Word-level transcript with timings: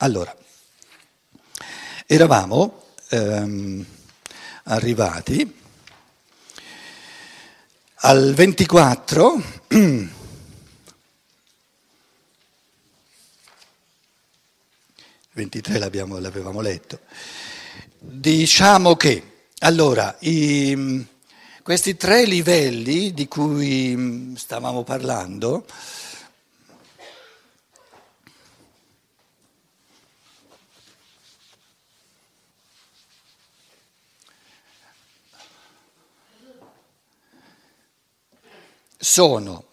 Allora, 0.00 0.32
eravamo 2.06 2.84
ehm, 3.08 3.84
arrivati 4.62 5.60
al 8.02 8.32
24, 8.32 9.42
23 15.32 15.78
l'avevamo 15.80 16.60
letto, 16.60 17.00
diciamo 17.98 18.94
che, 18.94 19.46
allora, 19.58 20.14
i, 20.20 21.04
questi 21.64 21.96
tre 21.96 22.24
livelli 22.24 23.12
di 23.12 23.26
cui 23.26 24.32
stavamo 24.36 24.84
parlando, 24.84 25.66
sono 38.98 39.64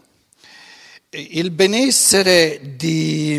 il 1.10 1.50
benessere, 1.52 2.76
di, 2.76 3.34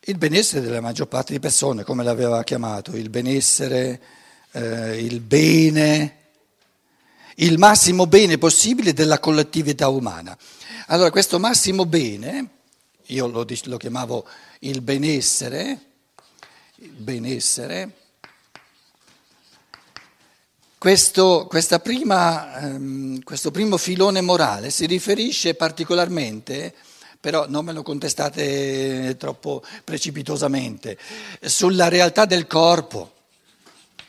il 0.00 0.18
benessere 0.18 0.60
della 0.60 0.80
maggior 0.80 1.08
parte 1.08 1.32
di 1.32 1.40
persone, 1.40 1.82
come 1.84 2.04
l'aveva 2.04 2.44
chiamato, 2.44 2.94
il 2.96 3.10
benessere, 3.10 4.00
eh, 4.52 5.02
il 5.02 5.20
bene, 5.20 6.18
il 7.36 7.58
massimo 7.58 8.06
bene 8.06 8.38
possibile 8.38 8.92
della 8.92 9.18
collettività 9.18 9.88
umana. 9.88 10.36
Allora 10.86 11.10
questo 11.10 11.40
massimo 11.40 11.86
bene, 11.86 12.48
io 13.06 13.26
lo, 13.26 13.46
lo 13.64 13.76
chiamavo 13.76 14.26
il 14.60 14.82
benessere, 14.82 15.80
il 16.76 16.90
benessere 16.90 18.01
questo, 20.82 21.48
prima, 21.80 22.58
ehm, 22.58 23.22
questo 23.22 23.52
primo 23.52 23.76
filone 23.76 24.20
morale 24.20 24.70
si 24.70 24.86
riferisce 24.86 25.54
particolarmente 25.54 26.74
però 27.20 27.46
non 27.48 27.64
me 27.64 27.72
lo 27.72 27.84
contestate 27.84 29.14
troppo 29.16 29.62
precipitosamente, 29.84 30.98
sulla 31.40 31.86
realtà 31.86 32.24
del 32.24 32.48
corpo. 32.48 33.12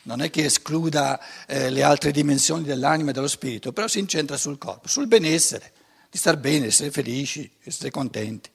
Non 0.03 0.23
è 0.23 0.31
che 0.31 0.45
escluda 0.45 1.19
eh, 1.45 1.69
le 1.69 1.83
altre 1.83 2.09
dimensioni 2.09 2.63
dell'anima 2.63 3.11
e 3.11 3.13
dello 3.13 3.27
spirito, 3.27 3.71
però 3.71 3.87
si 3.87 3.99
incentra 3.99 4.35
sul 4.35 4.57
corpo, 4.57 4.87
sul 4.87 5.05
benessere, 5.05 5.73
di 6.09 6.17
star 6.17 6.37
bene, 6.37 6.65
essere 6.65 6.89
felici, 6.89 7.47
essere 7.63 7.91
contenti. 7.91 8.49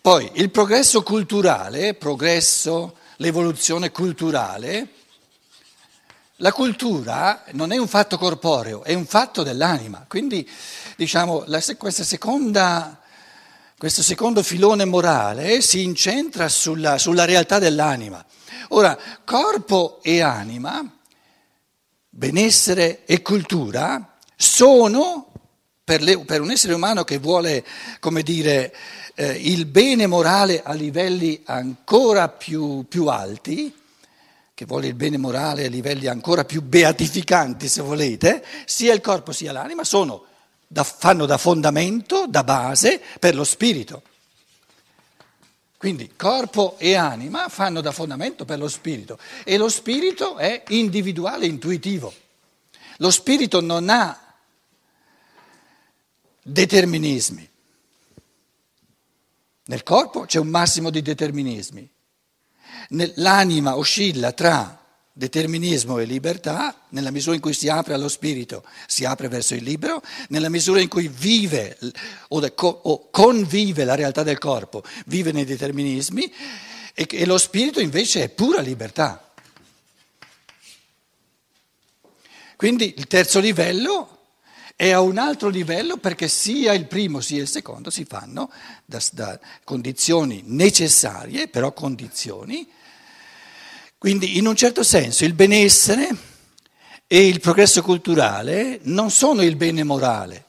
Poi 0.00 0.30
il 0.34 0.52
progresso 0.52 1.02
culturale, 1.02 1.94
progresso, 1.94 2.98
l'evoluzione 3.16 3.90
culturale, 3.90 4.88
la 6.42 6.52
cultura 6.52 7.44
non 7.52 7.70
è 7.70 7.78
un 7.78 7.86
fatto 7.86 8.18
corporeo, 8.18 8.82
è 8.82 8.94
un 8.94 9.06
fatto 9.06 9.44
dell'anima. 9.44 10.04
Quindi, 10.08 10.48
diciamo, 10.96 11.44
la, 11.46 11.60
seconda, 11.60 13.00
questo 13.78 14.02
secondo 14.02 14.42
filone 14.42 14.84
morale 14.84 15.60
si 15.60 15.84
incentra 15.84 16.48
sulla, 16.48 16.98
sulla 16.98 17.24
realtà 17.24 17.60
dell'anima. 17.60 18.24
Ora, 18.70 18.98
corpo 19.24 20.00
e 20.02 20.20
anima, 20.20 20.84
benessere 22.08 23.04
e 23.04 23.22
cultura 23.22 24.18
sono, 24.34 25.32
per, 25.84 26.02
le, 26.02 26.18
per 26.24 26.40
un 26.40 26.50
essere 26.50 26.72
umano 26.72 27.04
che 27.04 27.18
vuole, 27.18 27.64
come 28.00 28.22
dire, 28.22 28.74
eh, 29.14 29.30
il 29.30 29.66
bene 29.66 30.08
morale 30.08 30.60
a 30.60 30.72
livelli 30.72 31.40
ancora 31.44 32.28
più, 32.28 32.84
più 32.88 33.06
alti, 33.06 33.72
che 34.62 34.68
vuole 34.68 34.86
il 34.86 34.94
bene 34.94 35.18
morale 35.18 35.66
a 35.66 35.68
livelli 35.68 36.06
ancora 36.06 36.44
più 36.44 36.62
beatificanti, 36.62 37.66
se 37.66 37.82
volete, 37.82 38.44
sia 38.64 38.94
il 38.94 39.00
corpo 39.00 39.32
sia 39.32 39.50
l'anima 39.50 39.82
sono, 39.82 40.24
da, 40.68 40.84
fanno 40.84 41.26
da 41.26 41.36
fondamento, 41.36 42.26
da 42.28 42.44
base 42.44 43.02
per 43.18 43.34
lo 43.34 43.42
spirito. 43.42 44.02
Quindi 45.76 46.12
corpo 46.14 46.76
e 46.78 46.94
anima 46.94 47.48
fanno 47.48 47.80
da 47.80 47.90
fondamento 47.90 48.44
per 48.44 48.60
lo 48.60 48.68
spirito 48.68 49.18
e 49.42 49.56
lo 49.56 49.68
spirito 49.68 50.36
è 50.36 50.62
individuale, 50.68 51.46
intuitivo. 51.46 52.14
Lo 52.98 53.10
spirito 53.10 53.60
non 53.60 53.88
ha 53.88 54.16
determinismi. 56.40 57.50
Nel 59.64 59.82
corpo 59.82 60.20
c'è 60.20 60.38
un 60.38 60.48
massimo 60.48 60.90
di 60.90 61.02
determinismi, 61.02 61.90
l'anima 62.88 63.76
oscilla 63.76 64.32
tra 64.32 64.82
determinismo 65.14 65.98
e 65.98 66.04
libertà 66.04 66.86
nella 66.90 67.10
misura 67.10 67.34
in 67.34 67.42
cui 67.42 67.52
si 67.52 67.68
apre 67.68 67.94
allo 67.94 68.08
spirito, 68.08 68.64
si 68.86 69.04
apre 69.04 69.28
verso 69.28 69.54
il 69.54 69.62
libero, 69.62 70.02
nella 70.28 70.48
misura 70.48 70.80
in 70.80 70.88
cui 70.88 71.08
vive 71.08 71.78
o, 72.28 73.10
convive 73.10 73.84
la 73.84 73.94
realtà 73.94 74.22
del 74.22 74.38
corpo, 74.38 74.82
vive 75.06 75.32
nei 75.32 75.44
determinismi 75.44 76.32
e, 76.94 77.26
lo 77.26 77.38
spirito 77.38 77.80
invece 77.80 78.24
è 78.24 78.28
pura 78.28 78.60
libertà. 78.60 79.30
Quindi 82.56 82.94
il 82.96 83.06
terzo 83.06 83.40
livello 83.40 84.21
è 84.82 84.90
a 84.90 85.00
un 85.00 85.16
altro 85.16 85.48
livello 85.48 85.96
perché 85.96 86.26
sia 86.26 86.72
il 86.72 86.86
primo 86.86 87.20
sia 87.20 87.40
il 87.40 87.46
secondo 87.46 87.88
si 87.88 88.04
fanno 88.04 88.50
da, 88.84 89.00
da 89.12 89.38
condizioni 89.62 90.42
necessarie, 90.46 91.46
però 91.46 91.70
condizioni. 91.72 92.68
Quindi 93.96 94.38
in 94.38 94.46
un 94.48 94.56
certo 94.56 94.82
senso 94.82 95.24
il 95.24 95.34
benessere 95.34 96.08
e 97.06 97.28
il 97.28 97.38
progresso 97.38 97.80
culturale 97.80 98.80
non 98.82 99.12
sono 99.12 99.42
il 99.42 99.54
bene 99.54 99.84
morale, 99.84 100.46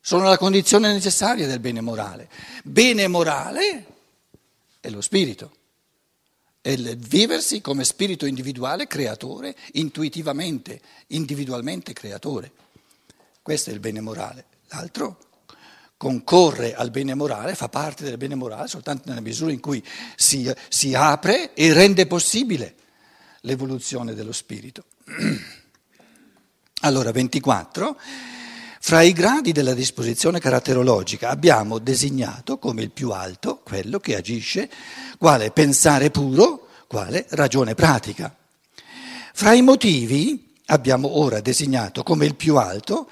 sono 0.00 0.24
la 0.24 0.36
condizione 0.36 0.92
necessaria 0.92 1.46
del 1.46 1.60
bene 1.60 1.80
morale. 1.80 2.28
Bene 2.64 3.06
morale 3.06 3.86
è 4.80 4.90
lo 4.90 5.00
spirito, 5.00 5.52
è 6.60 6.70
il 6.70 6.96
viversi 6.96 7.60
come 7.60 7.84
spirito 7.84 8.26
individuale 8.26 8.88
creatore, 8.88 9.54
intuitivamente, 9.74 10.80
individualmente 11.06 11.92
creatore. 11.92 12.50
Questo 13.44 13.68
è 13.68 13.74
il 13.74 13.78
bene 13.78 14.00
morale. 14.00 14.46
L'altro 14.68 15.18
concorre 15.98 16.74
al 16.74 16.90
bene 16.90 17.12
morale, 17.12 17.54
fa 17.54 17.68
parte 17.68 18.02
del 18.02 18.16
bene 18.16 18.34
morale 18.34 18.68
soltanto 18.68 19.02
nella 19.04 19.20
misura 19.20 19.52
in 19.52 19.60
cui 19.60 19.84
si, 20.16 20.50
si 20.70 20.94
apre 20.94 21.52
e 21.52 21.74
rende 21.74 22.06
possibile 22.06 22.74
l'evoluzione 23.40 24.14
dello 24.14 24.32
spirito. 24.32 24.84
Allora, 26.80 27.12
24. 27.12 27.98
Fra 28.80 29.02
i 29.02 29.12
gradi 29.12 29.52
della 29.52 29.74
disposizione 29.74 30.40
caratterologica 30.40 31.28
abbiamo 31.28 31.78
designato 31.78 32.58
come 32.58 32.80
il 32.80 32.90
più 32.92 33.10
alto 33.10 33.58
quello 33.58 33.98
che 33.98 34.16
agisce 34.16 34.70
quale 35.18 35.50
pensare 35.50 36.10
puro, 36.10 36.68
quale 36.86 37.26
ragione 37.30 37.74
pratica. 37.74 38.34
Fra 39.34 39.52
i 39.52 39.60
motivi 39.60 40.54
abbiamo 40.66 41.18
ora 41.18 41.40
designato 41.40 42.02
come 42.02 42.24
il 42.26 42.34
più 42.34 42.56
alto 42.56 43.08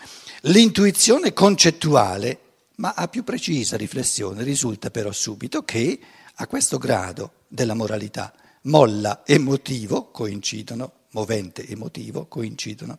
L'intuizione 0.46 1.32
concettuale, 1.32 2.38
ma 2.76 2.94
a 2.96 3.06
più 3.06 3.22
precisa 3.22 3.76
riflessione, 3.76 4.42
risulta 4.42 4.90
però 4.90 5.12
subito 5.12 5.62
che 5.62 6.00
a 6.34 6.46
questo 6.48 6.78
grado 6.78 7.32
della 7.46 7.74
moralità 7.74 8.32
molla 8.62 9.22
e 9.22 9.38
motivo 9.38 10.10
coincidono, 10.10 10.92
movente 11.10 11.64
e 11.64 11.76
motivo 11.76 12.26
coincidono, 12.26 12.98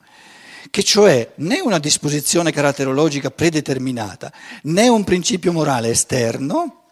che 0.71 0.83
cioè 0.83 1.33
né 1.35 1.59
una 1.59 1.79
disposizione 1.79 2.53
caratterologica 2.53 3.29
predeterminata 3.29 4.31
né 4.63 4.87
un 4.87 5.03
principio 5.03 5.51
morale 5.51 5.89
esterno, 5.89 6.83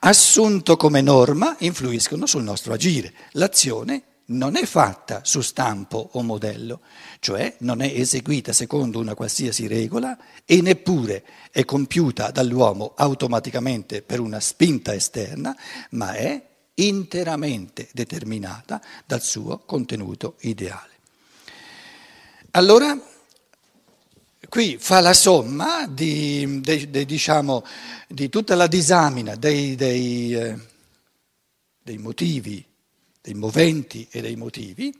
assunto 0.00 0.76
come 0.76 1.00
norma, 1.00 1.56
influiscono 1.60 2.26
sul 2.26 2.42
nostro 2.42 2.74
agire. 2.74 3.14
L'azione 3.32 4.02
non 4.30 4.56
è 4.56 4.64
fatta 4.66 5.22
su 5.24 5.40
stampo 5.40 6.10
o 6.12 6.22
modello, 6.22 6.80
cioè 7.20 7.56
non 7.60 7.80
è 7.80 7.86
eseguita 7.86 8.52
secondo 8.52 8.98
una 8.98 9.14
qualsiasi 9.14 9.66
regola 9.66 10.18
e 10.44 10.60
neppure 10.60 11.24
è 11.50 11.64
compiuta 11.64 12.30
dall'uomo 12.30 12.92
automaticamente 12.96 14.02
per 14.02 14.20
una 14.20 14.40
spinta 14.40 14.94
esterna, 14.94 15.56
ma 15.90 16.14
è 16.14 16.42
interamente 16.74 17.88
determinata 17.92 18.80
dal 19.06 19.22
suo 19.22 19.58
contenuto 19.58 20.36
ideale. 20.40 20.96
Allora, 22.52 22.98
qui 24.48 24.76
fa 24.78 25.00
la 25.00 25.14
somma 25.14 25.86
di, 25.86 26.60
de, 26.60 26.90
de, 26.90 27.04
diciamo, 27.04 27.64
di 28.06 28.28
tutta 28.28 28.54
la 28.54 28.66
disamina 28.66 29.34
dei, 29.36 29.74
dei, 29.74 30.34
eh, 30.34 30.58
dei 31.82 31.98
motivi 31.98 32.67
dei 33.28 33.34
moventi 33.34 34.08
e 34.10 34.22
dei 34.22 34.36
motivi, 34.36 34.90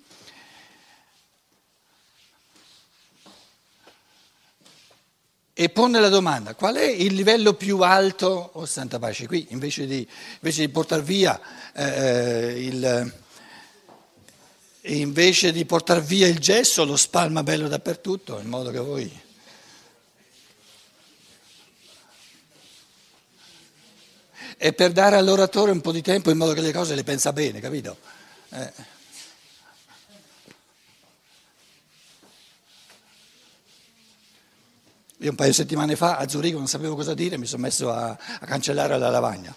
e 5.55 5.69
pone 5.71 5.99
la 5.99 6.11
domanda, 6.11 6.55
qual 6.55 6.77
è 6.77 6.85
il 6.85 7.15
livello 7.15 7.55
più 7.55 7.81
alto, 7.81 8.51
oh 8.53 8.67
santa 8.67 8.99
pace, 8.99 9.27
qui 9.27 9.47
invece 9.51 9.87
di, 9.87 10.07
invece 10.35 10.67
di 10.67 10.69
portare 10.69 11.01
via 11.01 11.41
eh, 11.73 12.67
il... 12.67 13.13
invece 14.83 15.51
di 15.51 15.65
portare 15.65 16.03
via 16.03 16.29
il 16.29 16.39
gesso 16.39 16.85
lo 16.85 16.97
spalma 16.97 17.43
bello 17.43 17.67
dappertutto, 17.67 18.39
in 18.41 18.49
modo 18.49 18.71
che 18.71 18.79
voi... 18.79 19.27
E 24.61 24.73
per 24.73 24.93
dare 24.93 25.17
all'oratore 25.17 25.71
un 25.71 25.81
po' 25.81 25.93
di 25.93 26.03
tempo 26.03 26.31
in 26.31 26.37
modo 26.37 26.53
che 26.53 26.61
le 26.61 26.73
cose 26.73 26.97
le 26.97 27.05
pensa 27.05 27.33
bene, 27.33 27.61
capito? 27.61 28.18
Eh. 28.50 28.97
Io 35.21 35.31
un 35.31 35.37
paio 35.37 35.50
di 35.50 35.56
settimane 35.56 35.97
fa 35.97 36.17
a 36.17 36.29
Zurigo 36.29 36.59
non 36.59 36.69
sapevo 36.69 36.95
cosa 36.95 37.12
dire, 37.12 37.37
mi 37.39 37.47
sono 37.47 37.62
messo 37.62 37.91
a, 37.93 38.11
a 38.11 38.47
cancellare 38.47 38.97
la 38.99 39.11
lavagna. 39.11 39.55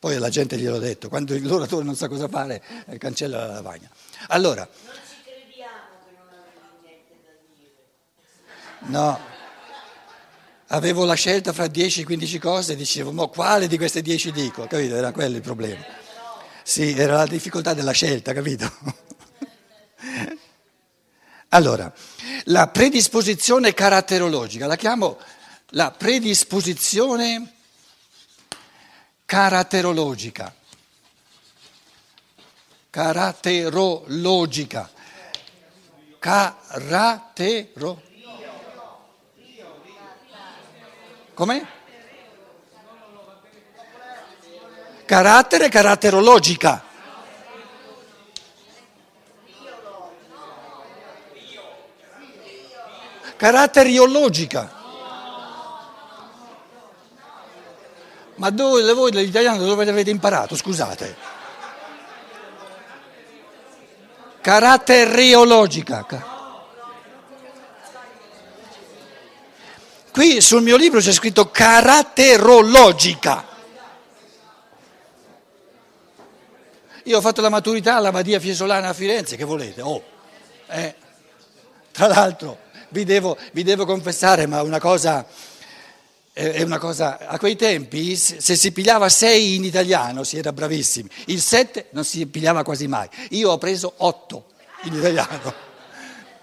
Poi 0.00 0.16
alla 0.16 0.28
gente 0.28 0.58
gliel'ho 0.58 0.78
detto, 0.78 1.08
quando 1.08 1.38
l'oratore 1.38 1.84
non 1.84 1.94
sa 1.94 2.08
cosa 2.08 2.28
fare, 2.28 2.62
eh, 2.86 2.98
cancella 2.98 3.46
la 3.46 3.52
lavagna. 3.54 3.88
Allora, 4.28 4.68
non 4.84 4.94
ci 5.08 5.22
crediamo 5.22 5.72
che 6.04 6.10
non 6.16 6.28
avevi 6.28 6.82
niente 6.82 7.14
da 7.24 7.32
dire. 7.56 8.92
No, 8.92 9.18
avevo 10.66 11.04
la 11.04 11.14
scelta 11.14 11.52
fra 11.52 11.66
10-15 11.66 12.38
cose 12.40 12.72
e 12.72 12.76
dicevo, 12.76 13.12
ma 13.12 13.26
quale 13.28 13.68
di 13.68 13.76
queste 13.76 14.02
10 14.02 14.32
dico? 14.32 14.66
Capito? 14.66 14.96
Era 14.96 15.12
quello 15.12 15.36
il 15.36 15.42
problema. 15.42 16.02
Sì, 16.64 16.98
era 16.98 17.16
la 17.16 17.26
difficoltà 17.26 17.74
della 17.74 17.92
scelta, 17.92 18.32
capito? 18.32 18.72
Allora, 21.54 21.92
la 22.46 22.66
predisposizione 22.66 23.74
caratterologica, 23.74 24.66
la 24.66 24.74
chiamo 24.74 25.18
la 25.74 25.90
predisposizione 25.90 27.52
caratterologica. 29.24 30.54
Caratterologica. 32.90 34.90
Caratero. 36.18 38.02
Come? 41.34 41.82
Carattere 45.04 45.68
caratterologica. 45.68 46.92
caratteriologica. 53.44 54.82
Ma 58.36 58.50
dove 58.50 58.92
voi 58.94 59.12
l'italiano 59.12 59.58
dove 59.58 59.84
l'avete 59.84 60.10
imparato? 60.10 60.56
Scusate. 60.56 61.14
Caratteriologica. 64.40 66.32
Qui 70.10 70.40
sul 70.40 70.62
mio 70.62 70.76
libro 70.76 71.00
c'è 71.00 71.12
scritto 71.12 71.50
caratterologica. 71.50 73.52
Io 77.04 77.18
ho 77.18 77.20
fatto 77.20 77.40
la 77.40 77.50
maturità 77.50 77.96
alla 77.96 78.10
Badia 78.10 78.40
Fiesolana 78.40 78.88
a 78.88 78.92
Firenze, 78.94 79.36
che 79.36 79.44
volete? 79.44 79.82
Oh, 79.82 80.02
eh. 80.68 80.94
Tra 81.90 82.06
l'altro 82.06 82.58
vi 82.88 83.04
devo, 83.04 83.36
vi 83.52 83.62
devo 83.62 83.84
confessare, 83.84 84.46
ma 84.46 84.62
una 84.62 84.80
cosa, 84.80 85.26
è 86.32 86.62
una 86.62 86.78
cosa, 86.78 87.18
a 87.18 87.38
quei 87.38 87.56
tempi 87.56 88.16
se 88.16 88.40
si 88.40 88.72
pigliava 88.72 89.08
sei 89.08 89.54
in 89.56 89.64
italiano 89.64 90.24
si 90.24 90.38
era 90.38 90.52
bravissimi, 90.52 91.08
il 91.26 91.40
sette 91.40 91.88
non 91.90 92.04
si 92.04 92.26
pigliava 92.26 92.62
quasi 92.62 92.88
mai, 92.88 93.08
io 93.30 93.50
ho 93.50 93.58
preso 93.58 93.92
otto 93.98 94.46
in 94.84 94.94
italiano, 94.94 95.54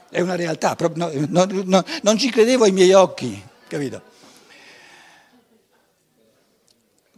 è 0.10 0.22
una 0.22 0.36
realtà, 0.36 0.76
no, 0.94 1.12
no, 1.28 1.48
no, 1.50 1.84
non 2.04 2.18
ci 2.18 2.30
credevo 2.30 2.66
ai 2.66 2.72
miei 2.72 2.94
occhi, 2.94 3.42
capito? 3.68 4.02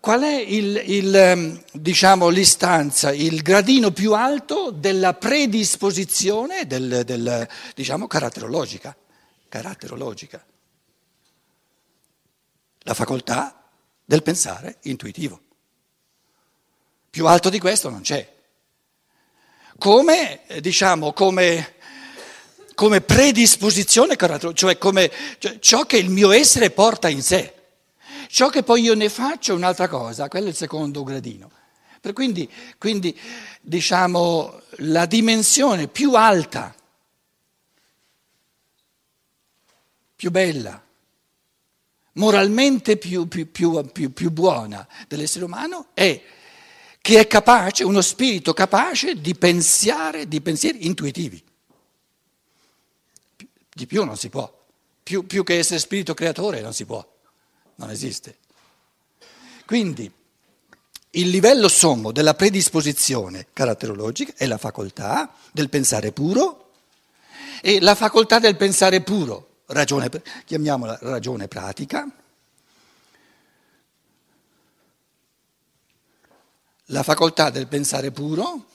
Qual 0.03 0.21
è 0.21 0.35
il, 0.35 0.83
il, 0.85 1.15
ehm, 1.15 1.63
diciamo, 1.71 2.27
l'istanza, 2.27 3.13
il 3.13 3.41
gradino 3.41 3.91
più 3.91 4.13
alto 4.13 4.69
della 4.69 5.13
predisposizione 5.13 6.67
del, 6.67 7.03
del, 7.05 7.47
diciamo, 7.73 8.07
caratterologica? 8.07 8.93
caratterologica, 9.53 10.43
la 12.79 12.93
facoltà 12.95 13.69
del 14.03 14.23
pensare 14.23 14.79
intuitivo. 14.81 15.39
Più 17.09 17.27
alto 17.27 17.49
di 17.49 17.59
questo 17.59 17.89
non 17.91 18.01
c'è. 18.01 18.29
Come, 19.77 20.41
diciamo, 20.59 21.13
come, 21.13 21.75
come 22.73 23.01
predisposizione 23.01 24.17
cioè 24.53 24.77
come 24.79 25.11
cioè 25.37 25.59
ciò 25.59 25.85
che 25.85 25.97
il 25.97 26.09
mio 26.09 26.31
essere 26.31 26.71
porta 26.71 27.07
in 27.09 27.21
sé. 27.21 27.52
Ciò 28.33 28.49
che 28.49 28.63
poi 28.63 28.81
io 28.81 28.95
ne 28.95 29.09
faccio 29.09 29.51
è 29.51 29.55
un'altra 29.55 29.87
cosa, 29.87 30.27
quello 30.27 30.47
è 30.47 30.49
il 30.49 30.55
secondo 30.55 31.03
gradino. 31.03 31.51
Quindi, 32.13 32.49
quindi, 32.79 33.15
diciamo, 33.61 34.59
la 34.77 35.05
dimensione 35.05 35.87
più 35.87 36.15
alta 36.15 36.73
più 40.15 40.31
bella, 40.31 40.83
moralmente 42.13 42.97
più, 42.97 43.27
più, 43.27 43.51
più, 43.51 44.11
più 44.11 44.31
buona 44.31 44.87
dell'essere 45.07 45.45
umano 45.45 45.89
è 45.93 46.19
che 47.01 47.19
è 47.19 47.27
capace, 47.27 47.83
uno 47.83 48.01
spirito 48.01 48.51
capace 48.55 49.21
di 49.21 49.35
pensare, 49.35 50.27
di 50.27 50.41
pensieri 50.41 50.87
intuitivi. 50.87 51.43
Di 53.75 53.85
più 53.85 54.03
non 54.03 54.17
si 54.17 54.29
può, 54.29 54.51
più, 55.03 55.27
più 55.27 55.43
che 55.43 55.59
essere 55.59 55.79
spirito 55.79 56.15
creatore 56.15 56.59
non 56.61 56.73
si 56.73 56.85
può, 56.85 57.12
non 57.83 57.91
esiste. 57.91 58.37
Quindi 59.65 60.11
il 61.11 61.29
livello 61.29 61.67
sommo 61.67 62.11
della 62.11 62.33
predisposizione 62.33 63.47
caratterologica 63.53 64.33
è 64.35 64.47
la 64.47 64.57
facoltà 64.57 65.33
del 65.51 65.69
pensare 65.69 66.11
puro 66.11 66.71
e 67.61 67.79
la 67.79 67.95
facoltà 67.95 68.39
del 68.39 68.55
pensare 68.55 69.01
puro 69.01 69.61
ragione, 69.67 70.09
chiamiamola 70.45 70.97
ragione 71.01 71.47
pratica, 71.47 72.07
la 76.87 77.03
facoltà 77.03 77.49
del 77.49 77.67
pensare 77.67 78.11
puro, 78.11 78.65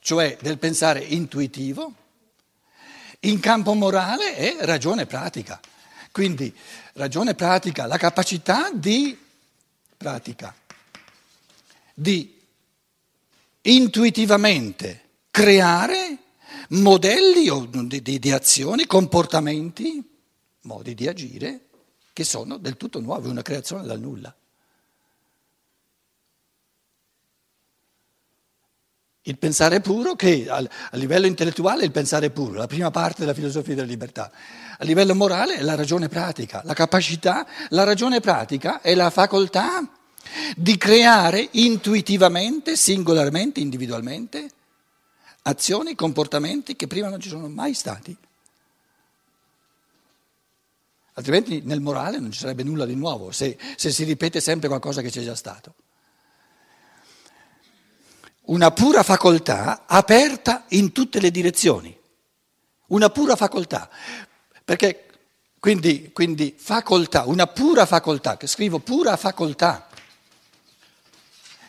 cioè 0.00 0.36
del 0.40 0.58
pensare 0.58 1.00
intuitivo, 1.00 1.94
in 3.20 3.40
campo 3.40 3.72
morale 3.74 4.36
è 4.36 4.56
ragione 4.60 5.06
pratica. 5.06 5.58
Quindi 6.14 6.54
ragione 6.92 7.34
pratica, 7.34 7.86
la 7.86 7.96
capacità 7.96 8.70
di 8.72 9.18
pratica, 9.96 10.54
di 11.92 12.40
intuitivamente 13.62 15.08
creare 15.32 16.18
modelli 16.68 17.50
di, 17.88 18.00
di, 18.00 18.18
di 18.20 18.30
azioni, 18.30 18.86
comportamenti, 18.86 20.08
modi 20.60 20.94
di 20.94 21.08
agire 21.08 21.62
che 22.12 22.22
sono 22.22 22.58
del 22.58 22.76
tutto 22.76 23.00
nuovi, 23.00 23.28
una 23.28 23.42
creazione 23.42 23.84
dal 23.84 23.98
nulla. 23.98 24.32
Il 29.22 29.38
pensare 29.38 29.80
puro, 29.80 30.14
che 30.14 30.46
a 30.48 30.68
livello 30.92 31.26
intellettuale 31.26 31.82
è 31.82 31.86
il 31.86 31.90
pensare 31.90 32.30
puro, 32.30 32.52
la 32.52 32.68
prima 32.68 32.92
parte 32.92 33.22
della 33.22 33.34
filosofia 33.34 33.74
della 33.74 33.88
libertà. 33.88 34.30
A 34.84 34.86
livello 34.86 35.14
morale 35.14 35.56
è 35.56 35.62
la 35.62 35.76
ragione 35.76 36.08
pratica, 36.08 36.60
la 36.62 36.74
capacità, 36.74 37.46
la 37.70 37.84
ragione 37.84 38.20
pratica 38.20 38.82
è 38.82 38.94
la 38.94 39.08
facoltà 39.08 39.82
di 40.54 40.76
creare 40.76 41.48
intuitivamente, 41.52 42.76
singolarmente, 42.76 43.60
individualmente, 43.60 44.50
azioni, 45.44 45.94
comportamenti 45.94 46.76
che 46.76 46.86
prima 46.86 47.08
non 47.08 47.18
ci 47.18 47.30
sono 47.30 47.48
mai 47.48 47.72
stati. 47.72 48.14
Altrimenti 51.14 51.62
nel 51.64 51.80
morale 51.80 52.18
non 52.18 52.30
ci 52.30 52.40
sarebbe 52.40 52.62
nulla 52.62 52.84
di 52.84 52.94
nuovo, 52.94 53.30
se, 53.30 53.56
se 53.76 53.90
si 53.90 54.04
ripete 54.04 54.38
sempre 54.38 54.68
qualcosa 54.68 55.00
che 55.00 55.08
c'è 55.08 55.22
già 55.22 55.34
stato. 55.34 55.76
Una 58.42 58.70
pura 58.70 59.02
facoltà 59.02 59.84
aperta 59.86 60.66
in 60.68 60.92
tutte 60.92 61.20
le 61.20 61.30
direzioni, 61.30 61.98
una 62.88 63.08
pura 63.08 63.34
facoltà, 63.34 63.88
perché 64.64 65.06
quindi, 65.58 66.10
quindi 66.12 66.54
facoltà, 66.56 67.24
una 67.24 67.46
pura 67.46 67.86
facoltà, 67.86 68.36
che 68.36 68.46
scrivo 68.46 68.78
pura 68.80 69.16
facoltà, 69.16 69.88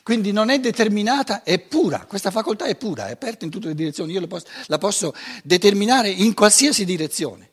Quindi 0.06 0.32
non 0.32 0.50
è 0.50 0.60
determinata, 0.60 1.42
è 1.42 1.58
pura, 1.58 2.06
questa 2.06 2.30
facoltà 2.30 2.66
è 2.66 2.76
pura, 2.76 3.08
è 3.08 3.14
aperta 3.14 3.44
in 3.44 3.50
tutte 3.50 3.70
le 3.70 3.74
direzioni, 3.74 4.12
io 4.12 4.28
posso, 4.28 4.46
la 4.68 4.78
posso 4.78 5.16
determinare 5.44 6.10
in 6.10 6.36
qualsiasi 6.36 6.86
direzione, 6.86 7.50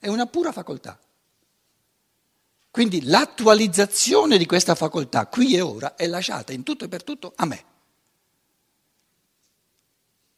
è 0.00 0.08
una 0.08 0.26
pura 0.26 0.50
facoltà. 0.50 0.98
Quindi 2.72 3.04
l'attualizzazione 3.04 4.36
di 4.36 4.46
questa 4.46 4.74
facoltà 4.74 5.26
qui 5.26 5.54
e 5.54 5.60
ora 5.60 5.94
è 5.94 6.08
lasciata 6.08 6.52
in 6.52 6.64
tutto 6.64 6.86
e 6.86 6.88
per 6.88 7.04
tutto 7.04 7.34
a 7.36 7.44
me. 7.44 7.64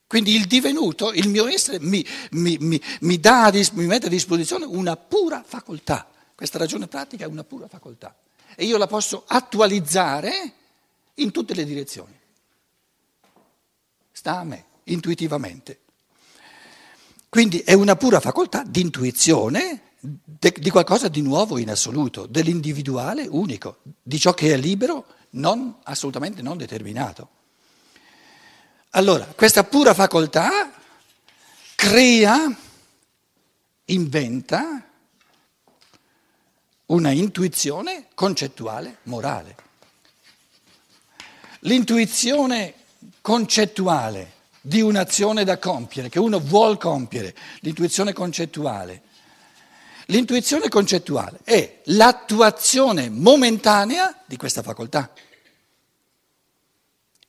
Quindi 0.07 0.35
il 0.35 0.47
divenuto, 0.47 1.13
il 1.13 1.29
mio 1.29 1.47
essere, 1.47 1.81
mi, 1.81 2.05
mi, 2.33 2.57
mi, 2.61 2.81
mi, 3.01 3.19
dà, 3.19 3.51
mette 3.73 4.07
a 4.07 4.11
disposizione 4.11 4.65
una 4.65 4.97
pura 4.97 5.43
facoltà. 5.47 6.09
Questa 6.35 6.59
ragione 6.59 6.87
pratica 6.87 7.25
è 7.25 7.29
una 7.29 7.45
pura 7.45 7.69
facoltà. 7.69 8.15
E 8.55 8.65
io 8.65 8.77
la 8.77 8.87
posso 8.87 9.25
attualizzare 9.27 10.53
in 11.15 11.31
tutte 11.31 11.55
le 11.55 11.65
direzioni. 11.65 12.17
Sta 14.13 14.39
a 14.39 14.45
me, 14.45 14.65
intuitivamente. 14.85 15.81
Quindi 17.29 17.59
è 17.61 17.73
una 17.73 17.97
pura 17.97 18.21
facoltà 18.21 18.63
di 18.63 18.81
intuizione 18.81 19.83
di 20.01 20.71
qualcosa 20.71 21.09
di 21.09 21.23
nuovo 21.23 21.57
in 21.57 21.71
assoluto, 21.71 22.27
dell'individuale 22.27 23.27
unico, 23.27 23.79
di 24.03 24.19
ciò 24.19 24.35
che 24.35 24.53
è 24.53 24.57
libero, 24.57 25.07
non, 25.31 25.77
assolutamente 25.85 26.43
non 26.43 26.59
determinato. 26.59 27.29
Allora, 28.97 29.25
questa 29.25 29.65
pura 29.65 29.93
facoltà 29.93 30.73
crea, 31.75 32.57
inventa 33.87 34.89
una 36.87 37.11
intuizione 37.11 38.07
concettuale 38.15 38.99
morale. 39.05 39.57
L'intuizione 41.61 42.75
concettuale 43.21 44.33
di 44.61 44.81
un'azione 44.81 45.43
da 45.43 45.59
compiere, 45.59 46.09
che 46.09 46.21
uno 46.21 46.39
vuole 46.39 46.77
compiere, 46.77 47.35
l'intuizione 47.61 48.13
concettuale. 48.13 49.03
L'intuizione 50.07 50.69
concettuale 50.69 51.41
è 51.43 51.81
l'attuazione 51.87 53.11
momentanea 53.11 54.23
di 54.25 54.37
questa 54.37 54.63
facoltà. 54.63 55.11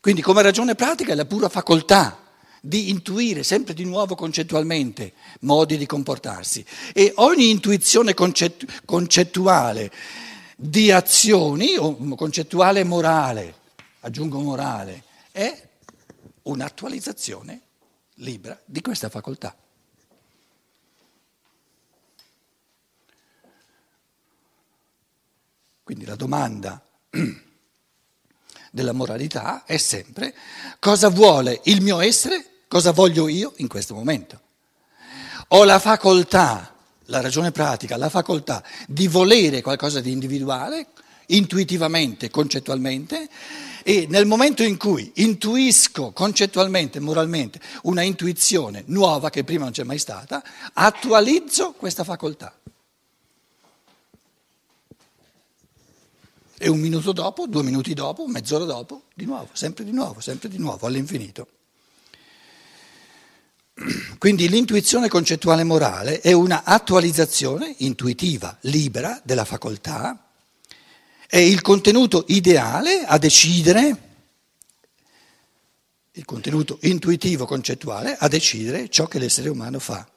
Quindi 0.05 0.21
come 0.21 0.43
ragione 0.43 0.75
pratica 0.75 1.13
è 1.13 1.15
la 1.15 1.25
pura 1.25 1.49
facoltà 1.49 2.15
di 2.61 2.91
intuire 2.91 3.41
sempre 3.41 3.73
di 3.73 3.85
nuovo 3.85 4.13
concettualmente 4.13 5.13
modi 5.39 5.79
di 5.79 5.87
comportarsi 5.87 6.63
e 6.93 7.11
ogni 7.15 7.49
intuizione 7.49 8.13
concettu- 8.13 8.85
concettuale 8.85 9.91
di 10.55 10.91
azioni, 10.91 11.75
o 11.75 11.95
concettuale 12.13 12.83
morale, 12.83 13.55
aggiungo 14.01 14.39
morale, 14.41 15.05
è 15.31 15.69
un'attualizzazione 16.43 17.61
libera 18.17 18.61
di 18.63 18.81
questa 18.81 19.09
facoltà. 19.09 19.57
Quindi 25.81 26.05
la 26.05 26.15
domanda 26.15 26.79
della 28.75 28.91
moralità 28.91 29.63
è 29.63 29.77
sempre 29.77 30.35
cosa 30.79 31.07
vuole 31.07 31.61
il 31.63 31.81
mio 31.81 32.01
essere, 32.01 32.63
cosa 32.67 32.91
voglio 32.91 33.29
io 33.29 33.53
in 33.57 33.69
questo 33.69 33.93
momento. 33.93 34.41
Ho 35.49 35.63
la 35.63 35.79
facoltà, 35.79 36.75
la 37.05 37.21
ragione 37.21 37.51
pratica, 37.51 37.95
la 37.95 38.09
facoltà 38.09 38.61
di 38.85 39.07
volere 39.07 39.61
qualcosa 39.61 40.01
di 40.01 40.11
individuale, 40.11 40.87
intuitivamente, 41.27 42.29
concettualmente, 42.29 43.29
e 43.81 44.07
nel 44.09 44.25
momento 44.25 44.61
in 44.61 44.75
cui 44.75 45.09
intuisco 45.15 46.11
concettualmente, 46.11 46.99
moralmente, 46.99 47.61
una 47.83 48.01
intuizione 48.01 48.83
nuova 48.87 49.29
che 49.29 49.45
prima 49.45 49.63
non 49.63 49.71
c'è 49.71 49.83
mai 49.83 49.99
stata, 49.99 50.43
attualizzo 50.73 51.71
questa 51.77 52.03
facoltà. 52.03 52.53
E 56.65 56.67
un 56.67 56.79
minuto 56.79 57.11
dopo, 57.11 57.45
due 57.45 57.61
minuti 57.61 57.93
dopo, 57.93 58.25
mezz'ora 58.25 58.65
dopo, 58.65 59.03
di 59.13 59.25
nuovo, 59.25 59.49
sempre 59.53 59.83
di 59.83 59.91
nuovo, 59.91 60.19
sempre 60.19 60.49
di 60.49 60.57
nuovo, 60.57 60.87
all'infinito. 60.87 61.47
Quindi 64.17 64.49
l'intuizione 64.49 65.07
concettuale 65.07 65.63
morale 65.63 66.21
è 66.21 66.31
una 66.31 66.63
attualizzazione 66.63 67.75
intuitiva, 67.77 68.57
libera 68.61 69.21
della 69.23 69.45
facoltà, 69.45 70.31
è 71.27 71.37
il 71.37 71.61
contenuto 71.61 72.25
ideale 72.29 73.05
a 73.05 73.19
decidere, 73.19 74.01
il 76.13 76.25
contenuto 76.25 76.79
intuitivo 76.81 77.45
concettuale 77.45 78.17
a 78.17 78.27
decidere 78.27 78.89
ciò 78.89 79.05
che 79.05 79.19
l'essere 79.19 79.49
umano 79.49 79.77
fa. 79.77 80.09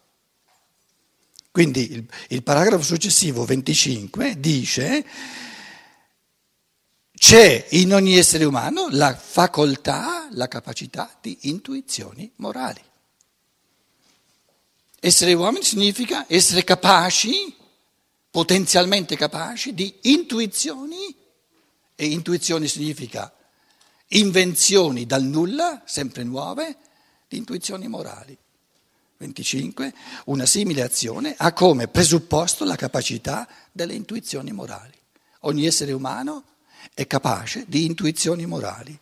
Quindi 1.50 1.92
il, 1.92 2.06
il 2.28 2.42
paragrafo 2.42 2.84
successivo 2.84 3.44
25 3.44 4.40
dice 4.40 5.04
c'è 7.18 7.66
in 7.70 7.92
ogni 7.92 8.16
essere 8.16 8.44
umano 8.44 8.88
la 8.90 9.14
facoltà, 9.14 10.28
la 10.30 10.48
capacità 10.48 11.16
di 11.20 11.36
intuizioni 11.42 12.30
morali. 12.36 12.82
Essere 15.00 15.32
uomini 15.34 15.64
significa 15.64 16.24
essere 16.28 16.64
capaci, 16.64 17.54
potenzialmente 18.30 19.16
capaci, 19.16 19.74
di 19.74 19.94
intuizioni, 20.02 21.14
e 21.94 22.06
intuizioni 22.06 22.68
significa 22.68 23.32
invenzioni 24.08 25.04
dal 25.04 25.24
nulla, 25.24 25.82
sempre 25.84 26.22
nuove, 26.22 26.76
di 27.26 27.36
intuizioni 27.36 27.88
morali. 27.88 28.36
25. 29.18 29.92
Una 30.26 30.46
simile 30.46 30.82
azione 30.82 31.34
ha 31.36 31.52
come 31.52 31.88
presupposto 31.88 32.64
la 32.64 32.76
capacità 32.76 33.48
delle 33.72 33.94
intuizioni 33.94 34.52
morali. 34.52 34.96
Ogni 35.40 35.66
essere 35.66 35.92
umano 35.92 36.44
è 36.94 37.06
capace 37.06 37.64
di 37.66 37.84
intuizioni 37.84 38.46
morali. 38.46 38.98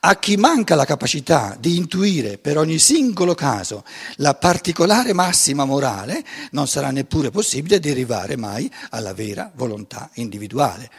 A 0.00 0.16
chi 0.18 0.36
manca 0.36 0.74
la 0.74 0.84
capacità 0.84 1.56
di 1.58 1.76
intuire 1.76 2.38
per 2.38 2.56
ogni 2.56 2.78
singolo 2.78 3.34
caso 3.34 3.84
la 4.16 4.34
particolare 4.34 5.12
massima 5.12 5.64
morale, 5.64 6.24
non 6.52 6.68
sarà 6.68 6.90
neppure 6.90 7.30
possibile 7.30 7.80
derivare 7.80 8.36
mai 8.36 8.72
alla 8.90 9.12
vera 9.12 9.50
volontà 9.54 10.08
individuale. 10.14 10.90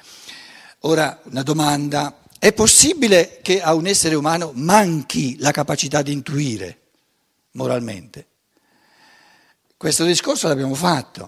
Ora, 0.82 1.20
una 1.24 1.44
domanda. 1.44 2.22
È 2.40 2.54
possibile 2.54 3.40
che 3.42 3.62
a 3.62 3.74
un 3.74 3.86
essere 3.86 4.16
umano 4.16 4.52
manchi 4.56 5.38
la 5.40 5.52
capacità 5.52 6.02
di 6.02 6.14
intuire 6.14 6.80
moralmente? 7.52 8.28
Questo 9.76 10.06
discorso 10.06 10.48
l'abbiamo 10.48 10.74
fatto. 10.74 11.28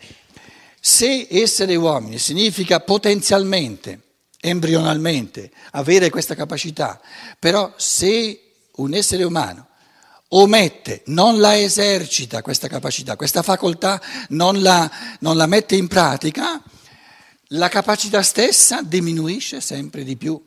Se 0.80 1.28
essere 1.30 1.76
uomini 1.76 2.18
significa 2.18 2.80
potenzialmente 2.80 4.11
embrionalmente 4.42 5.52
avere 5.72 6.10
questa 6.10 6.36
capacità, 6.36 7.00
però 7.40 7.72
se 7.78 8.42
un 8.78 8.94
essere 8.94 9.24
umano 9.24 9.68
omette, 10.34 11.04
non 11.08 11.40
la 11.40 11.58
esercita 11.58 12.42
questa 12.42 12.68
capacità, 12.68 13.16
questa 13.16 13.42
facoltà 13.42 14.02
non 14.30 14.62
la, 14.62 14.90
non 15.20 15.38
la 15.38 15.46
mette 15.46 15.76
in 15.76 15.88
pratica, 15.88 16.62
la 17.54 17.70
capacità 17.70 18.22
stessa 18.22 18.82
diminuisce 18.82 19.62
sempre 19.62 20.04
di 20.04 20.16
più. 20.16 20.44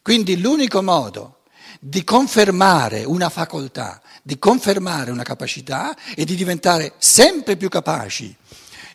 Quindi 0.00 0.40
l'unico 0.40 0.82
modo 0.82 1.42
di 1.80 2.04
confermare 2.04 3.04
una 3.04 3.28
facoltà, 3.28 4.00
di 4.22 4.38
confermare 4.38 5.10
una 5.10 5.22
capacità 5.22 5.96
e 6.14 6.24
di 6.24 6.36
diventare 6.36 6.94
sempre 6.98 7.56
più 7.56 7.68
capaci 7.68 8.34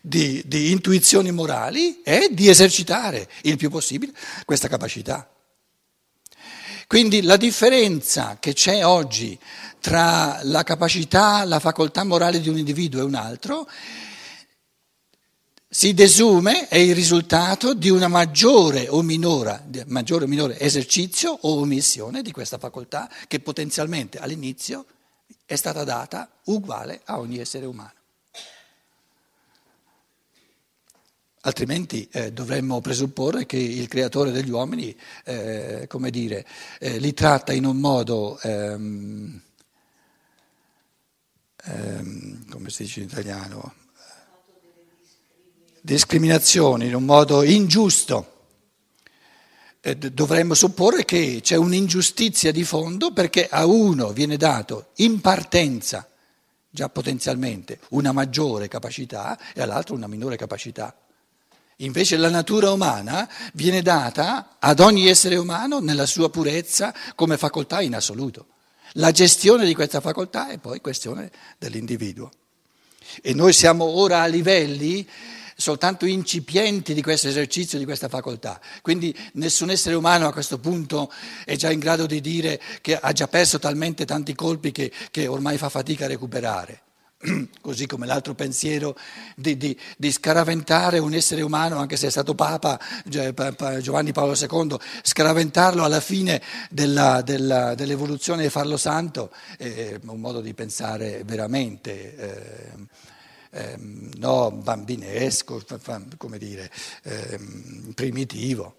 di, 0.00 0.42
di 0.46 0.70
intuizioni 0.70 1.30
morali 1.30 2.00
è 2.02 2.28
di 2.30 2.48
esercitare 2.48 3.28
il 3.42 3.56
più 3.56 3.70
possibile 3.70 4.12
questa 4.44 4.68
capacità. 4.68 5.28
Quindi 6.86 7.22
la 7.22 7.36
differenza 7.36 8.38
che 8.40 8.52
c'è 8.52 8.84
oggi 8.84 9.38
tra 9.78 10.40
la 10.42 10.62
capacità, 10.64 11.44
la 11.44 11.60
facoltà 11.60 12.02
morale 12.02 12.40
di 12.40 12.48
un 12.48 12.58
individuo 12.58 13.00
e 13.00 13.04
un 13.04 13.14
altro 13.14 13.68
si 15.72 15.94
desume 15.94 16.66
è 16.66 16.78
il 16.78 16.96
risultato 16.96 17.74
di 17.74 17.90
una 17.90 18.08
maggiore 18.08 18.88
o 18.88 19.02
minore, 19.02 19.62
maggiore 19.86 20.24
o 20.24 20.26
minore 20.26 20.58
esercizio 20.58 21.30
o 21.30 21.60
omissione 21.60 22.22
di 22.22 22.32
questa 22.32 22.58
facoltà 22.58 23.08
che 23.28 23.38
potenzialmente 23.38 24.18
all'inizio 24.18 24.84
è 25.46 25.54
stata 25.54 25.84
data 25.84 26.28
uguale 26.46 27.02
a 27.04 27.20
ogni 27.20 27.38
essere 27.38 27.66
umano. 27.66 27.99
Altrimenti 31.42 32.06
eh, 32.12 32.32
dovremmo 32.34 32.82
presupporre 32.82 33.46
che 33.46 33.56
il 33.56 33.88
creatore 33.88 34.30
degli 34.30 34.50
uomini, 34.50 34.94
eh, 35.24 35.86
come 35.88 36.10
dire, 36.10 36.46
eh, 36.78 36.98
li 36.98 37.14
tratta 37.14 37.54
in 37.54 37.64
un 37.64 37.78
modo, 37.78 38.38
ehm, 38.40 39.40
ehm, 41.64 42.48
come 42.50 42.68
si 42.68 42.82
dice 42.82 43.00
in 43.00 43.06
italiano, 43.06 43.74
discriminazione, 45.80 46.84
in 46.84 46.94
un 46.94 47.04
modo 47.04 47.42
ingiusto. 47.42 48.36
eh, 49.80 49.96
dovremmo 49.96 50.52
supporre 50.52 51.06
che 51.06 51.40
c'è 51.42 51.56
un'ingiustizia 51.56 52.52
di 52.52 52.64
fondo 52.64 53.12
perché 53.14 53.48
a 53.48 53.64
uno 53.64 54.12
viene 54.12 54.36
dato 54.36 54.88
in 54.96 55.22
partenza, 55.22 56.06
già 56.68 56.90
potenzialmente, 56.90 57.80
una 57.90 58.12
maggiore 58.12 58.68
capacità 58.68 59.38
e 59.54 59.62
all'altro 59.62 59.94
una 59.94 60.06
minore 60.06 60.36
capacità. 60.36 60.94
Invece 61.82 62.16
la 62.16 62.28
natura 62.28 62.72
umana 62.72 63.28
viene 63.54 63.80
data 63.80 64.56
ad 64.58 64.80
ogni 64.80 65.08
essere 65.08 65.36
umano 65.36 65.80
nella 65.80 66.06
sua 66.06 66.28
purezza 66.28 66.94
come 67.14 67.38
facoltà 67.38 67.80
in 67.80 67.94
assoluto. 67.94 68.46
La 68.94 69.12
gestione 69.12 69.64
di 69.64 69.74
questa 69.74 70.00
facoltà 70.00 70.48
è 70.48 70.58
poi 70.58 70.80
questione 70.80 71.30
dell'individuo. 71.58 72.30
E 73.22 73.32
noi 73.32 73.52
siamo 73.52 73.84
ora 73.84 74.22
a 74.22 74.26
livelli 74.26 75.08
soltanto 75.56 76.06
incipienti 76.06 76.92
di 76.92 77.02
questo 77.02 77.28
esercizio, 77.28 77.78
di 77.78 77.84
questa 77.84 78.08
facoltà. 78.08 78.60
Quindi 78.82 79.16
nessun 79.34 79.70
essere 79.70 79.94
umano 79.94 80.26
a 80.26 80.32
questo 80.32 80.58
punto 80.58 81.10
è 81.44 81.56
già 81.56 81.70
in 81.70 81.78
grado 81.78 82.06
di 82.06 82.20
dire 82.20 82.60
che 82.82 82.98
ha 82.98 83.12
già 83.12 83.28
perso 83.28 83.58
talmente 83.58 84.04
tanti 84.04 84.34
colpi 84.34 84.70
che, 84.70 84.92
che 85.10 85.26
ormai 85.26 85.56
fa 85.56 85.68
fatica 85.68 86.04
a 86.04 86.08
recuperare. 86.08 86.82
Così 87.60 87.86
come 87.86 88.06
l'altro 88.06 88.34
pensiero 88.34 88.96
di, 89.36 89.58
di, 89.58 89.78
di, 89.98 90.10
scaraventare 90.10 90.98
un 90.98 91.12
essere 91.12 91.42
umano, 91.42 91.76
anche 91.76 91.96
se 91.96 92.06
è 92.06 92.10
stato 92.10 92.34
Papa 92.34 92.80
Giovanni 93.04 94.12
Paolo 94.12 94.34
II, 94.34 94.78
scaraventarlo 95.02 95.84
alla 95.84 96.00
fine 96.00 96.40
della, 96.70 97.20
della, 97.20 97.74
dell'evoluzione 97.74 98.44
e 98.44 98.50
farlo 98.50 98.78
santo 98.78 99.30
è 99.58 99.98
un 100.02 100.20
modo 100.20 100.40
di 100.40 100.54
pensare 100.54 101.22
veramente. 101.24 102.16
Eh, 102.16 102.88
ehm, 103.50 104.12
no, 104.16 104.50
bambinesco, 104.50 105.62
come 106.16 106.38
dire, 106.38 106.70
ehm, 107.02 107.92
primitivo. 107.94 108.76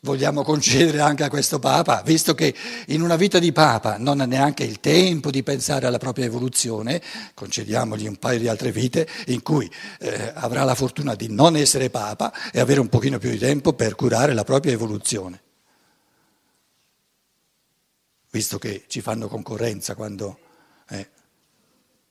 Vogliamo 0.00 0.44
concedere 0.44 1.00
anche 1.00 1.24
a 1.24 1.28
questo 1.28 1.58
Papa, 1.58 2.02
visto 2.04 2.32
che 2.32 2.54
in 2.86 3.02
una 3.02 3.16
vita 3.16 3.40
di 3.40 3.50
Papa 3.50 3.98
non 3.98 4.20
ha 4.20 4.26
neanche 4.26 4.62
il 4.62 4.78
tempo 4.78 5.32
di 5.32 5.42
pensare 5.42 5.86
alla 5.86 5.98
propria 5.98 6.24
evoluzione, 6.24 7.02
concediamogli 7.34 8.06
un 8.06 8.16
paio 8.16 8.38
di 8.38 8.46
altre 8.46 8.70
vite 8.70 9.08
in 9.26 9.42
cui 9.42 9.68
eh, 9.98 10.30
avrà 10.36 10.62
la 10.62 10.76
fortuna 10.76 11.16
di 11.16 11.26
non 11.28 11.56
essere 11.56 11.90
Papa 11.90 12.32
e 12.52 12.60
avere 12.60 12.78
un 12.78 12.88
pochino 12.88 13.18
più 13.18 13.28
di 13.28 13.38
tempo 13.38 13.72
per 13.72 13.96
curare 13.96 14.34
la 14.34 14.44
propria 14.44 14.72
evoluzione. 14.72 15.42
Visto 18.30 18.58
che 18.58 18.84
ci 18.86 19.00
fanno 19.00 19.26
concorrenza 19.26 19.96
quando... 19.96 20.38
Eh, 20.90 21.08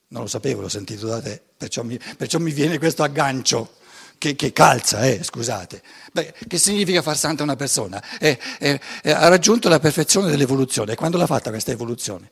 non 0.10 0.24
lo 0.24 0.28
sapevo, 0.28 0.60
l'ho 0.60 0.70
sentito 0.70 1.08
da 1.08 1.22
te, 1.22 1.42
perciò 1.56 1.84
mi, 1.84 1.98
perciò 2.18 2.40
mi 2.40 2.52
viene 2.52 2.80
questo 2.80 3.04
aggancio 3.04 3.76
che, 4.18 4.36
che 4.36 4.52
calza, 4.52 5.06
eh, 5.06 5.24
scusate. 5.24 5.82
Beh, 6.12 6.34
che 6.48 6.58
significa 6.58 7.02
far 7.02 7.18
santa 7.18 7.44
una 7.44 7.56
persona? 7.56 8.04
Eh, 8.20 8.38
eh, 8.60 8.80
eh, 9.04 9.12
ha 9.12 9.28
raggiunto 9.28 9.70
la 9.70 9.80
perfezione 9.80 10.30
dell'evoluzione. 10.30 10.96
Quando 10.96 11.18
l'ha 11.18 11.26
fatta 11.26 11.50
questa 11.50 11.72
evoluzione? 11.72 12.32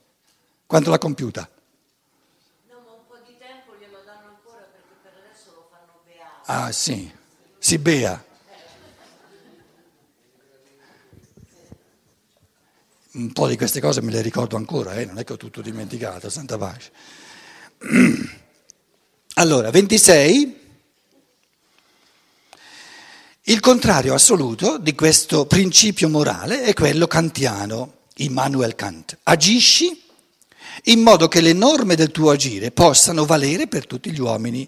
Quando 0.65 0.89
l'ha 0.89 0.97
compiuta? 0.97 1.49
No, 2.69 2.75
ma 2.85 2.91
un 2.91 3.05
po' 3.07 3.17
di 3.25 3.35
tempo 3.37 3.73
glielo 3.79 4.01
danno 4.05 4.35
ancora 4.35 4.65
perché 4.71 4.95
per 5.01 5.11
adesso 5.23 5.51
lo 5.53 5.69
fanno 5.69 6.01
beato. 6.05 6.67
Ah 6.67 6.71
sì, 6.71 7.11
si 7.59 7.77
bea. 7.77 8.23
Un 13.13 13.31
po' 13.31 13.47
di 13.47 13.55
queste 13.55 13.79
cose 13.79 14.01
me 14.01 14.11
le 14.11 14.21
ricordo 14.21 14.57
ancora, 14.57 14.95
eh? 14.95 15.05
non 15.05 15.17
è 15.17 15.23
che 15.23 15.33
ho 15.33 15.37
tutto 15.37 15.61
dimenticato, 15.61 16.29
santa 16.29 16.57
pace. 16.57 16.91
Allora, 19.37 19.69
26. 19.69 20.64
Il 23.47 23.59
contrario 23.59 24.15
assoluto 24.15 24.79
di 24.79 24.95
questo 24.95 25.45
principio 25.45 26.09
morale 26.09 26.63
è 26.63 26.73
quello 26.73 27.05
kantiano, 27.05 27.97
Immanuel 28.15 28.73
Kant. 28.73 29.19
Agisci 29.21 30.01
in 30.85 31.01
modo 31.01 31.27
che 31.27 31.41
le 31.41 31.53
norme 31.53 31.93
del 31.93 32.09
tuo 32.09 32.31
agire 32.31 32.71
possano 32.71 33.23
valere 33.23 33.67
per 33.67 33.85
tutti 33.85 34.09
gli 34.09 34.19
uomini. 34.19 34.67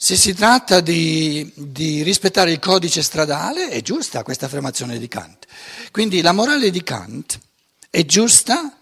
Se 0.00 0.14
si 0.14 0.32
tratta 0.32 0.80
di, 0.80 1.52
di, 1.56 2.04
rispettare 2.04 2.52
il 2.52 2.60
codice 2.60 3.02
stradale, 3.02 3.68
è 3.68 3.82
giusta 3.82 4.22
questa 4.22 4.46
affermazione 4.46 4.96
di 4.96 5.08
Kant. 5.08 5.46
Quindi 5.90 6.20
la 6.20 6.30
morale 6.30 6.70
di 6.70 6.84
Kant 6.84 7.36
è 7.90 8.04
giusta 8.04 8.78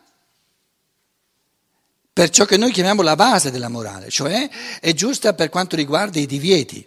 per 2.13 2.29
ciò 2.29 2.45
che 2.45 2.59
noi 2.59 2.71
chiamiamo 2.71 3.01
la 3.01 3.17
base 3.17 3.51
della 3.51 3.71
morale, 3.71 4.11
cioè 4.11 4.47
è 4.79 4.93
giusta 4.93 5.33
per 5.33 5.49
quanto 5.49 5.75
riguarda 5.75 6.21
i 6.21 6.27
divieti, 6.27 6.87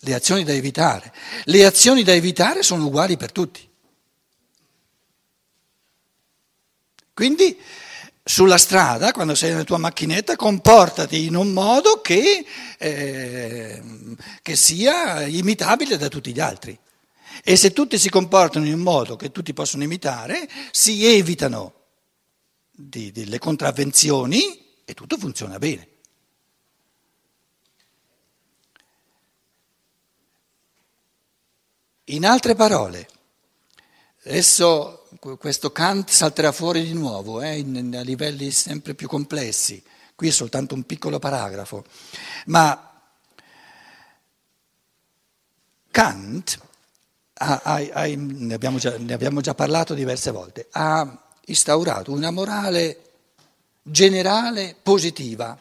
le 0.00 0.14
azioni 0.14 0.42
da 0.42 0.52
evitare. 0.52 1.14
Le 1.44 1.64
azioni 1.64 2.02
da 2.02 2.14
evitare 2.14 2.64
sono 2.64 2.86
uguali 2.86 3.16
per 3.16 3.30
tutti. 3.30 3.68
Quindi 7.14 7.56
sulla 8.24 8.58
strada, 8.58 9.10
quando 9.10 9.34
sei 9.34 9.50
nella 9.50 9.64
tua 9.64 9.78
macchinetta, 9.78 10.36
comportati 10.36 11.26
in 11.26 11.34
un 11.34 11.52
modo 11.52 12.00
che, 12.00 12.44
eh, 12.78 13.82
che, 14.42 14.56
sia 14.56 15.22
imitabile 15.22 15.96
da 15.96 16.08
tutti 16.08 16.32
gli 16.32 16.40
altri. 16.40 16.78
E 17.42 17.56
se 17.56 17.72
tutti 17.72 17.98
si 17.98 18.10
comportano 18.10 18.66
in 18.66 18.74
un 18.74 18.80
modo 18.80 19.16
che 19.16 19.32
tutti 19.32 19.52
possono 19.52 19.82
imitare, 19.82 20.48
si 20.70 21.04
evitano 21.04 21.74
di, 22.70 23.10
di, 23.10 23.28
le 23.28 23.38
contravvenzioni 23.38 24.82
e 24.84 24.94
tutto 24.94 25.16
funziona 25.16 25.58
bene. 25.58 25.88
In 32.06 32.26
altre 32.26 32.54
parole, 32.54 33.08
adesso 34.24 35.01
questo 35.18 35.72
Kant 35.72 36.10
salterà 36.10 36.52
fuori 36.52 36.82
di 36.82 36.94
nuovo 36.94 37.42
eh, 37.42 37.58
in, 37.58 37.94
a 37.96 38.02
livelli 38.02 38.50
sempre 38.50 38.94
più 38.94 39.08
complessi. 39.08 39.82
Qui 40.14 40.28
è 40.28 40.30
soltanto 40.30 40.74
un 40.74 40.84
piccolo 40.84 41.18
paragrafo. 41.18 41.84
Ma 42.46 42.90
Kant, 45.90 46.58
ha, 47.34 47.60
ha, 47.62 47.74
ha, 47.92 48.04
ne, 48.06 48.54
abbiamo 48.54 48.78
già, 48.78 48.96
ne 48.96 49.12
abbiamo 49.12 49.40
già 49.40 49.54
parlato 49.54 49.94
diverse 49.94 50.30
volte, 50.30 50.68
ha 50.70 51.30
instaurato 51.46 52.12
una 52.12 52.30
morale 52.30 53.10
generale 53.82 54.76
positiva, 54.80 55.58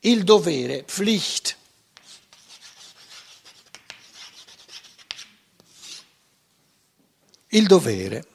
il 0.00 0.24
dovere, 0.24 0.82
Pflicht. 0.82 1.56
Il 7.52 7.66
dovere. 7.66 8.29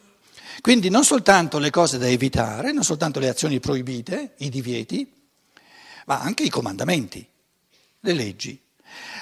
Quindi 0.66 0.90
non 0.90 1.04
soltanto 1.04 1.60
le 1.60 1.70
cose 1.70 2.00
da 2.00 2.08
evitare, 2.08 2.72
non 2.72 2.84
soltanto 2.84 3.20
le 3.20 3.30
azioni 3.30 3.60
proibite, 3.60 4.34
i 4.38 4.50
divieti, 4.50 5.08
ma 6.08 6.20
anche 6.22 6.42
i 6.42 6.50
comandamenti, 6.50 7.24
le 8.00 8.14
leggi. 8.14 8.60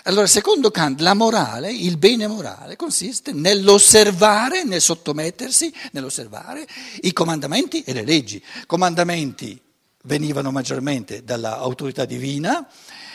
Allora, 0.03 0.25
secondo 0.25 0.71
Kant, 0.71 1.01
la 1.01 1.13
morale, 1.13 1.69
il 1.69 1.97
bene 1.97 2.27
morale, 2.27 2.77
consiste 2.77 3.33
nell'osservare, 3.33 4.63
nel 4.63 4.79
sottomettersi, 4.79 5.73
nell'osservare 5.91 6.65
i 7.01 7.11
comandamenti 7.11 7.83
e 7.83 7.91
le 7.91 8.05
leggi. 8.05 8.41
Comandamenti 8.65 9.61
venivano 10.03 10.49
maggiormente 10.49 11.25
dall'autorità 11.25 12.05
divina, 12.05 12.65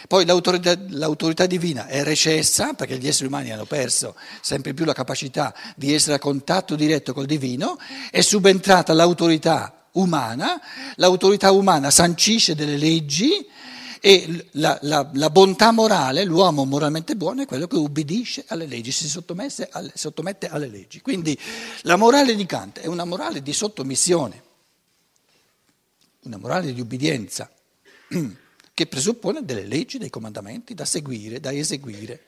poi 0.07 0.25
l'autorità, 0.25 0.77
l'autorità, 0.91 1.47
divina 1.47 1.87
è 1.87 2.03
recessa 2.03 2.75
perché 2.75 2.99
gli 2.99 3.09
esseri 3.09 3.27
umani 3.27 3.51
hanno 3.51 3.65
perso 3.65 4.15
sempre 4.41 4.75
più 4.75 4.85
la 4.85 4.93
capacità 4.93 5.55
di 5.77 5.93
essere 5.93 6.17
a 6.17 6.19
contatto 6.19 6.77
diretto 6.77 7.13
col 7.13 7.27
divino, 7.27 7.79
è 8.11 8.21
subentrata 8.21 8.93
l'autorità 8.93 9.87
umana, 9.93 10.61
l'autorità 10.97 11.51
umana 11.51 11.91
sancisce 11.91 12.55
delle 12.55 12.77
leggi 12.77 13.47
e 14.01 14.47
la, 14.53 14.79
la, 14.83 15.09
la 15.13 15.31
bontà 15.31 15.73
morale, 15.73 16.25
l'uomo 16.25 16.65
moralmente 16.65 17.17
buono 17.17 17.43
è 17.43 17.47
quello 17.47 17.67
che 17.67 17.77
ubbidisce 17.77 18.45
alle 18.49 18.67
leggi, 18.67 18.93
si 18.93 19.11
alle, 19.71 19.93
sottomette 19.95 20.49
alle 20.49 20.69
leggi. 20.69 21.01
Quindi 21.01 21.39
la 21.83 21.97
morale 21.97 22.35
di 22.35 22.47
Kant 22.47 22.79
è 22.79 22.87
una 22.87 23.05
morale 23.05 23.43
di 23.43 23.53
sottomissione, 23.53 24.43
una 26.23 26.37
morale 26.37 26.73
di 26.73 26.81
ubbidienza. 26.81 27.51
che 28.79 28.87
presuppone 28.87 29.45
delle 29.45 29.65
leggi, 29.65 29.99
dei 29.99 30.09
comandamenti 30.09 30.73
da 30.73 30.85
seguire, 30.85 31.41
da 31.41 31.53
eseguire. 31.53 32.21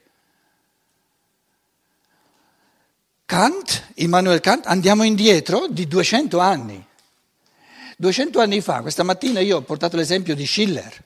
Kant, 3.25 3.93
Immanuel 3.95 4.41
Kant, 4.41 4.67
andiamo 4.67 5.05
indietro 5.05 5.69
di 5.69 5.87
200 5.87 6.41
anni. 6.41 6.85
200 7.99 8.41
anni 8.41 8.61
fa, 8.61 8.81
questa 8.81 9.05
mattina 9.05 9.39
io 9.39 9.59
ho 9.59 9.63
portato 9.63 9.97
l'esempio 9.97 10.35
di 10.35 10.45
Schiller, 10.45 11.05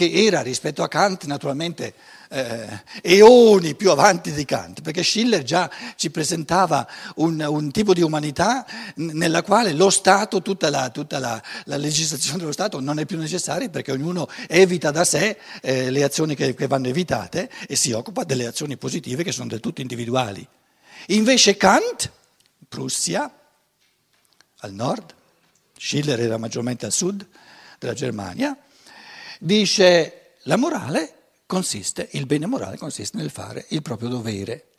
che 0.00 0.10
era 0.10 0.40
rispetto 0.40 0.82
a 0.82 0.88
Kant 0.88 1.26
naturalmente 1.26 1.92
eh, 2.30 2.84
eoni 3.02 3.74
più 3.74 3.90
avanti 3.90 4.32
di 4.32 4.46
Kant, 4.46 4.80
perché 4.80 5.02
Schiller 5.02 5.42
già 5.42 5.70
ci 5.94 6.10
presentava 6.10 6.88
un, 7.16 7.44
un 7.46 7.70
tipo 7.70 7.92
di 7.92 8.00
umanità 8.00 8.64
nella 8.94 9.42
quale 9.42 9.74
lo 9.74 9.90
Stato, 9.90 10.40
tutta, 10.40 10.70
la, 10.70 10.88
tutta 10.88 11.18
la, 11.18 11.42
la, 11.64 11.76
legislazione 11.76 12.38
dello 12.38 12.52
Stato 12.52 12.80
non 12.80 12.98
è 12.98 13.04
più 13.04 13.18
necessaria 13.18 13.68
perché 13.68 13.92
ognuno 13.92 14.26
evita 14.48 14.90
da 14.90 15.04
sé 15.04 15.36
eh, 15.60 15.90
le 15.90 16.02
azioni 16.02 16.34
che, 16.34 16.54
che 16.54 16.66
vanno 16.66 16.88
evitate 16.88 17.50
e 17.68 17.76
si 17.76 17.92
occupa 17.92 18.24
delle 18.24 18.46
azioni 18.46 18.78
positive 18.78 19.22
che 19.22 19.32
sono 19.32 19.48
del 19.48 19.60
tutto 19.60 19.82
individuali. 19.82 20.46
Invece 21.08 21.58
Kant, 21.58 22.10
Prussia, 22.66 23.30
al 24.60 24.72
nord, 24.72 25.14
Schiller 25.76 26.18
era 26.18 26.38
maggiormente 26.38 26.86
al 26.86 26.92
sud 26.92 27.26
della 27.78 27.92
Germania, 27.92 28.56
dice 29.40 30.36
la 30.44 30.56
morale 30.56 31.14
consiste, 31.46 32.08
il 32.12 32.26
bene 32.26 32.46
morale 32.46 32.76
consiste 32.76 33.16
nel 33.16 33.30
fare 33.30 33.66
il 33.70 33.82
proprio 33.82 34.08
dovere. 34.08 34.69